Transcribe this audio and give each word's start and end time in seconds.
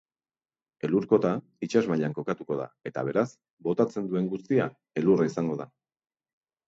Elur-kota 0.87 1.33
itsasmailan 1.67 2.15
kokatuko 2.19 2.57
da 2.61 2.67
eta 2.91 3.03
beraz, 3.09 3.27
botatzen 3.69 4.09
duen 4.15 4.31
guztia 4.33 4.67
elurra 5.03 5.29
izango 5.33 5.61
da. 5.65 5.69